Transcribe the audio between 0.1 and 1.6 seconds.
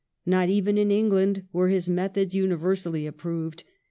Not even in England